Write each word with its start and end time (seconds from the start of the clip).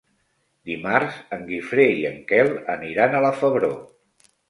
Dimarts 0.69 1.19
en 1.37 1.45
Guifré 1.51 1.87
i 1.99 2.01
en 2.13 2.19
Quel 2.35 2.53
aniran 2.79 3.19
a 3.19 3.25
la 3.29 3.37
Febró. 3.45 3.75